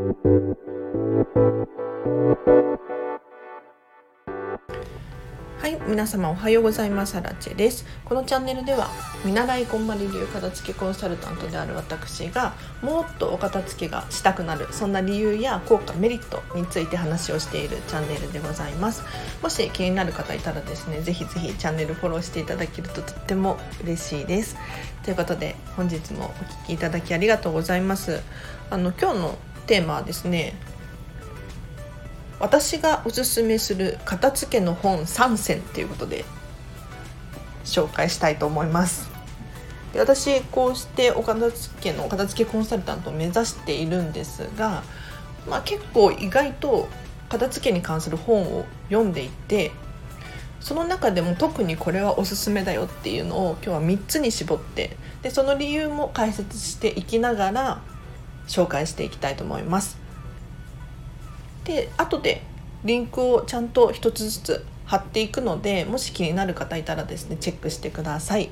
[0.00, 0.06] は
[5.68, 7.18] い皆様おはようございます。
[7.18, 7.84] アラチェです。
[8.06, 8.88] このチャンネルでは
[9.26, 19.02] 見習いこんまり流片付けコンサルタントである私がもっとお片付けがしたくなるそんな理由や効果メリットについて話をしているチャンネルでございます。
[19.42, 24.56] もし気になる方いたらですねぜひぜひチャンネルフォローしていただけるととっても嬉しいです。
[25.04, 28.22] ということで本日もお聴きいただきありがとうございます。
[28.70, 29.38] あの今日の
[29.70, 30.52] テーマはですね
[32.40, 36.24] 私がおすすめする片付けの本3選ということで
[37.64, 39.08] 紹介したいと思います。
[39.92, 44.82] で私こうしてお片付けの片付けコンサルタントを目指しているんですが、
[45.48, 46.88] まあ、結構意外と
[47.28, 49.70] 片付けに関する本を読んでいて
[50.58, 57.82] その中でも特にこれはおすすめだよっていうのを今日は3つに絞ってでその理由も解説していきながら
[58.50, 59.98] 紹介していきたいと思います
[61.64, 62.42] で後で
[62.84, 68.50] リンクをちゃんと一つずつ貼っていくのでもし気になる方いたらですねチェックしてください。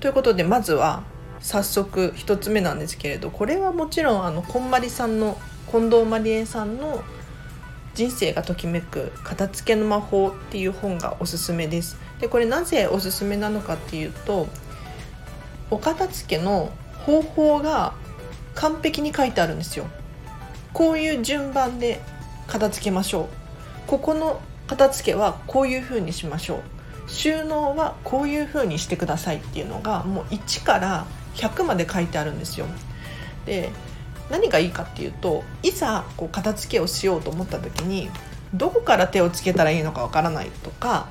[0.00, 1.04] ということでまずは
[1.40, 5.38] 早速1つ目なんですけれどこれはもちろんあのこんまりさんの
[5.70, 7.04] 近藤まりえさんの
[7.94, 11.96] 「人生がときめく片付けの魔法」っていう本がおすすめです。
[12.20, 14.48] でこれなぜおすすめなのかっていうと
[15.70, 16.72] お片付けの
[17.04, 17.92] 方法が
[18.56, 19.86] 完璧に書いてあるんですよ。
[20.72, 22.00] こういう順番で
[22.46, 23.28] 片付けましょう
[23.86, 32.66] ここの片付けはこういう風にしましょう収納はこういう風にしてくださいっていうのがもう1から100まで書いてあるんですよ
[33.46, 33.70] で
[34.30, 38.10] 何がいいかっていうといざこう片付けをしようと思った時に
[38.52, 41.08] どこから手をつけたらいいのかわからないとか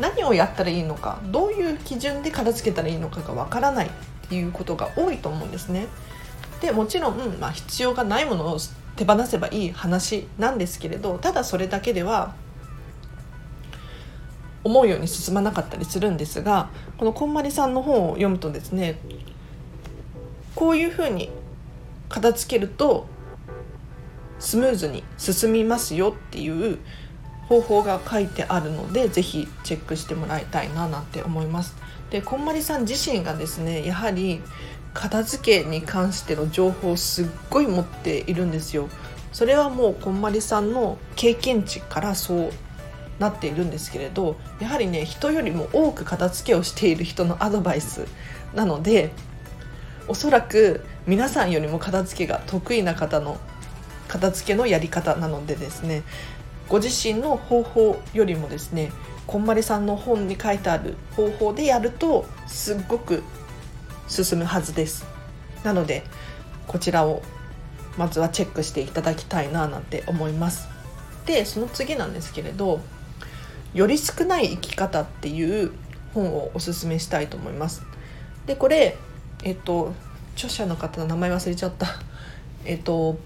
[0.00, 3.90] 何をやったらいいのかどういう基準で片付けたらいいのかがわからないっ
[4.28, 5.86] ていうことが多いと思うんですね。
[6.60, 8.58] でもちろん、まあ、必要がないものを
[8.96, 12.34] 手放せばいい話なんですけれどただそれだけでは
[14.64, 18.98] 思うように進まなかったりするんですがこのこんまりさんの本を読むとですね
[20.54, 21.30] こういうふうに
[22.08, 23.06] 片付けると
[24.40, 26.78] スムーズに進みますよっていう
[27.48, 31.74] 方法が書いてあるので是非チェックしてもらいたいななんて思います。
[32.10, 34.42] でこんまりさん自身がですねやはり
[34.98, 38.88] 片付けに関しての情報をすっごい持っているんですよ。
[39.32, 42.52] それはもうこんまりさんの経験値からそう
[43.20, 48.06] なっているんですけれどやはりね人よりも多く片付けをしている人のアドバイス
[48.54, 49.12] なので
[50.08, 53.38] おそらく皆さんよりも片付けが得意な方の
[54.08, 56.02] 片付けのやり方なのでですね
[56.68, 58.90] ご自身の方法よりもですね
[59.28, 63.22] こんまりさんの本に書いてある方法でやるとすっごく
[64.08, 65.06] 進むはずです。
[65.64, 66.02] なので
[66.66, 67.22] こちらを
[67.96, 70.68] まずはチェックしていただきたいななんて思います。
[71.26, 72.80] でその次なんですけれど
[73.74, 75.72] より少ない生き方っていう
[76.14, 77.82] 本をおすすめしたいと思います。
[78.46, 78.96] でこれ
[79.44, 79.92] えっと
[80.34, 81.86] 著者の方の名前忘れちゃった。
[82.64, 83.18] えっと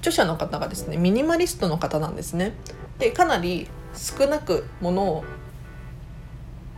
[0.00, 2.52] 著者の方がですねミニマリストの方なんですね。
[2.98, 5.24] でかなり少なくものを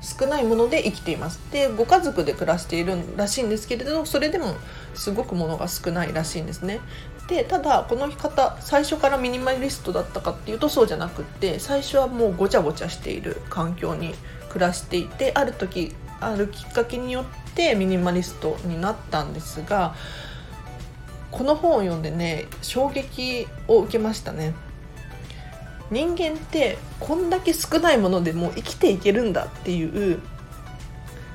[0.07, 1.41] 少ないもので生きています。
[1.51, 4.55] でご家族で暮らしているらしいんですけれどそれでも
[4.95, 6.81] すごくものが少ないらしいんですね。
[7.27, 14.15] でただこの方最初からミニマリストだったかっていうとそうじゃなくって最初はもうごちゃごちゃしている環境に
[14.49, 17.25] 暮らしていてある時あるきっかけによっ
[17.55, 19.97] てミニマリストになったんですが
[21.33, 24.55] この本を読んでね衝撃を受けましたね。
[25.91, 30.21] 人間ってこんだけ少ないものでも生きていけるんだっていう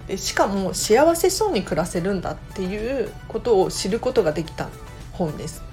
[0.07, 4.69] でしかも幸せそうに暮らせるんだっていうことを知ることができた
[5.13, 5.63] 本です。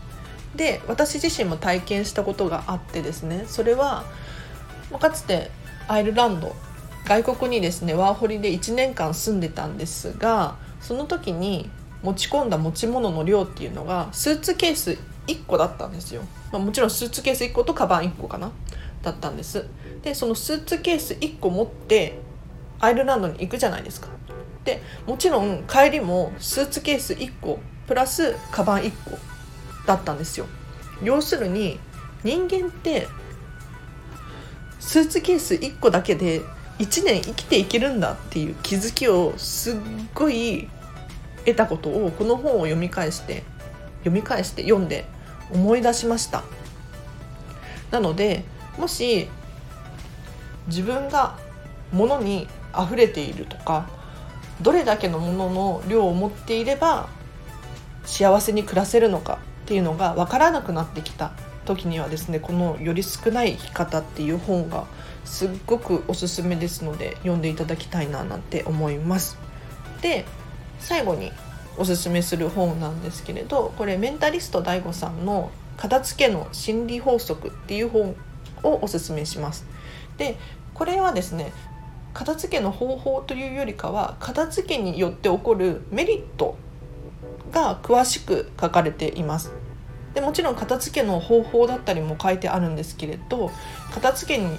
[0.55, 4.05] で私自身も体験したことがあってですねそれは
[4.99, 5.51] かつて
[5.87, 6.57] アイルランド
[7.05, 11.71] 外国にですねワーホリで1年間住んでたんですがその時に
[12.03, 14.99] 持ち込んだ持ち物の量っていうのがスーツケース
[15.29, 16.23] 1個だったんですよ、
[16.53, 18.51] まあ、もちろんスーツケース1個とカバン1個かな。
[19.03, 19.67] だったんです。
[20.03, 22.19] でそのスーツケース1個持って
[22.81, 24.09] アイルランドに行くじゃないですか。
[24.65, 29.19] でもちろん帰りもスーツケース1個プラスカバン1個
[29.87, 30.47] だったんですよ。
[31.03, 31.79] 要するに
[32.25, 33.07] 人間って
[34.81, 36.43] スーツケース1個だけで
[36.79, 39.75] 1年生きていけるんだっていう気づきをすっ
[40.15, 40.69] ごい
[41.45, 43.43] 得たことをこの本を読み返して
[44.01, 45.07] 読み返して読んで
[45.53, 46.45] 思い出しました
[47.91, 48.45] なので
[48.77, 49.29] もし
[50.67, 51.39] 自分が
[51.93, 52.47] 物に
[52.79, 53.89] 溢れているとか
[54.61, 57.09] どれだけのものの量を持っていれば
[58.05, 61.33] 幸せに暮らせるのかっていうのが分からなくなってきた
[61.65, 64.85] 時にはですねこの「より少ない生き方」っていう本が
[65.25, 69.37] すっごくおすすめですので読んでいただきたいななんて思います。
[70.01, 70.25] で
[70.81, 71.33] 最後に
[71.79, 78.17] おすすめする本なんですけれどこれメンタリスト DAIGO さんの「片付けの心理法則」っていう本
[78.63, 79.67] をおすすめします。
[80.17, 80.37] で
[80.75, 81.53] これはですね
[82.15, 86.57] 片付けの方法というよりかは片付けによって起こるメリット
[87.53, 89.53] が詳しく書かれています。
[90.15, 93.53] でもちろん片付けの方法だったりも書いてあるんですけれど
[93.93, 94.59] 片付けに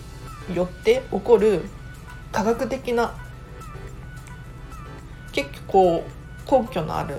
[0.55, 1.65] よって起こる
[2.31, 3.13] 科学的な
[5.33, 6.03] 結構
[6.49, 7.17] 根拠のある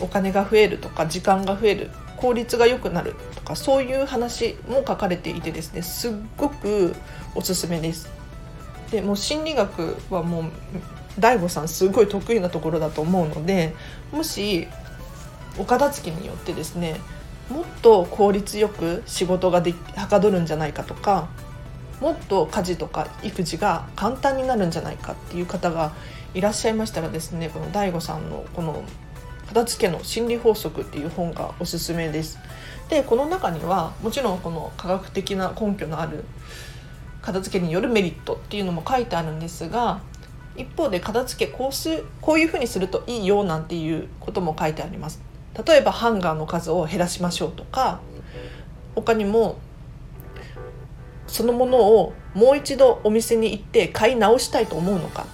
[0.00, 6.94] お金が増えるとか時間が増える効率が良くなるとかそういう話も書かれていてですねすっごく
[7.34, 8.08] おすすめです。
[8.90, 10.44] でもう心理学はもう
[11.20, 13.74] DAIGO さんすごい得意なところだと思うので
[14.12, 14.68] もし
[15.58, 17.00] お片付けによってですね
[17.50, 21.28] もっと効率よく仕事がではかどるんじゃないかとか
[22.00, 25.92] もっと家事とか育児が簡単になるんじゃないかっていう方が
[26.34, 28.82] いらっしゃいましたらですねこの DAIGO さんのこの
[29.46, 32.38] 「片付けの心理法則」っていう本がおすすめです。
[32.88, 36.24] でこの中にはもちろんこの科学的な根拠のある
[37.22, 40.00] 片付けによるメリットっていうのも書いてあるんですが
[40.56, 45.20] 一方で片付けこうすこういうふうにするといいよなんていうことも書いてあります。
[45.66, 48.00] 例えばハンガーの数を減らしましょうとか
[48.96, 49.56] 他にも
[51.28, 55.26] そのものをもう一度お店に行って買い直したいと思うのか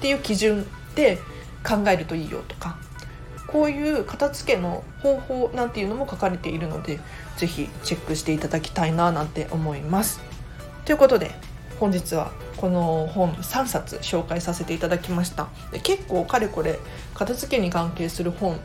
[0.00, 1.18] っていう基準で
[1.62, 2.78] 考えるといいよとか
[3.46, 7.00] こういう片付けの方法なんていうのも書かれているので
[7.36, 10.20] 是非チェックしていただきたいななんて思います。
[10.86, 11.32] ということで
[11.78, 16.78] 本日はこの本3冊紹介させていただきましたで結構かれこれ
[17.14, 18.60] 片付けに関係する本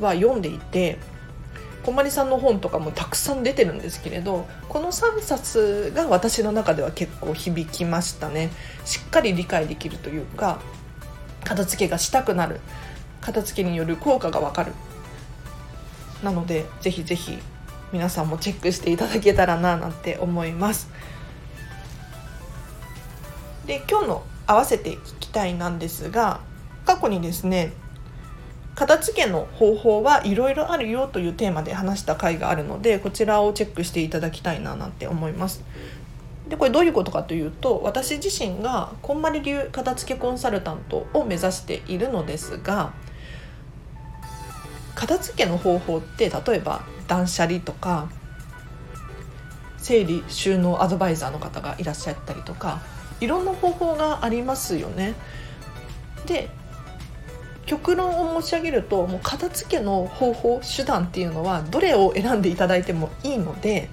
[0.00, 0.98] は読んでいて
[1.82, 8.50] こまりさんの本とかもたくさん出てるんですけれどこの3冊が私の中では結構響きましたね。
[8.84, 10.60] しっかり理解できるというか
[11.44, 12.60] 片付けがしたくなる。
[13.20, 14.72] 片付けによる効果がわかる。
[16.22, 17.38] なのでぜひぜひ
[17.92, 20.88] 皆さんもチェックしていただけたらななんて思います。
[23.66, 26.40] で今日の合わせて聞きたいなんですが
[26.84, 27.72] 過去にですね
[28.74, 35.62] 片付けの方法はいろいろあるよというテーマで話した回があるのでこちらをチェックしていただきたいななんて思います。
[36.48, 42.92] でこれどういうことかというと私自身がこんまり流片付けコンサルタントを目指しているのですが
[44.94, 48.10] 片付けの方法って例えば断捨離とか
[49.78, 52.82] 整理収納アドバイザーの方がいらっしゃったりとか
[53.20, 55.14] いろんな方法がありますよね。
[56.26, 56.50] で
[57.66, 63.88] 極論を申し上げるともう片付けの方法手段っていうのはどれを選んでいただいてもいいので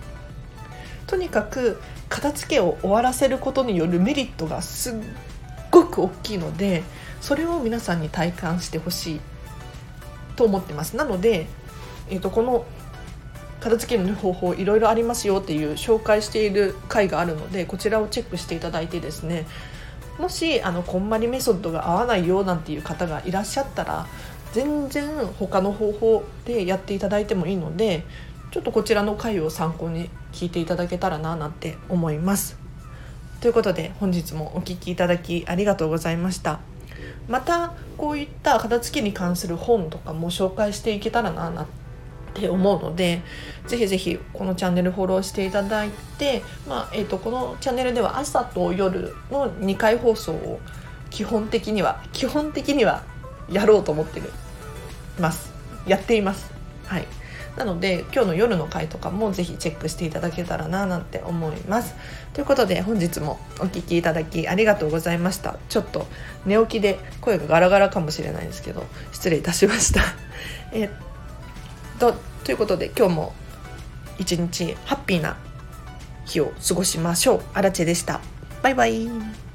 [1.08, 4.96] とにかく片付けを終わらせることによるメリットがすっ
[5.72, 6.84] ごく大きいので
[7.22, 9.22] それを皆さんに体感してほしい
[10.36, 10.96] と思ってます。
[10.96, 11.48] なので、
[12.10, 12.66] えーと、この
[13.60, 19.46] 片付けの方法いろいろありますよっていう紹介している回があるのでこちらをチェックしていただいてですね
[20.20, 24.06] もしあのこんまりメソッドが合わないよなんていう方がいらっしゃったら
[24.52, 28.04] 全然他の方法でやっていただいてもいいので
[28.52, 32.58] ちょっとこちらの回を参考に聞いていただけたらななんて思います。
[33.42, 36.60] ということで本日もお聴きいただきありがとうございました。
[37.30, 41.79] またこういった片付けに関する本とかも紹介していけたらななんて
[42.30, 43.22] って思うので
[43.68, 50.60] ぜひぜひこのチャンネルフォローしていただいて、まあえーと、このチャンネルでは朝と夜の2回放送を
[51.10, 53.04] 基本的には基本的には
[53.50, 54.32] やろうと思ってる
[55.20, 55.52] ます。
[55.88, 56.52] やっています。
[56.86, 57.06] はい。
[57.58, 61.96] なので今日の夜の回とかもぜひチェックしていただけたらななんて思います。
[62.34, 65.58] ということで本日もお聴きいただきありがとうございました。
[65.68, 66.08] ちょっと
[66.46, 70.02] 寝起きで声がガラガラかもしれないんですけど失礼いたしました。
[70.72, 70.90] え
[72.00, 73.34] とということで今日も
[74.18, 75.38] 一日ハッピーな
[76.26, 77.42] 日を過ごしましょう。
[77.54, 78.22] あらでした。
[78.62, 79.49] バイバイ。